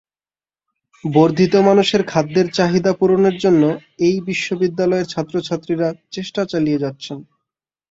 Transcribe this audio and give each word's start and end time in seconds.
বর্ধিত 1.03 1.53
মানুষের 1.69 2.01
খাদ্যের 2.03 2.47
চাহিদা 2.51 2.91
পূরণের 2.93 3.35
জন্য 3.37 3.63
এই 3.99 4.15
বিশ্ববিদ্যালয়ের 4.27 5.09
ছাত্রছাত্রীরা 5.13 5.87
চেষ্টা 6.11 6.41
চালিয়ে 6.45 6.81
যাচ্ছেন। 6.83 7.17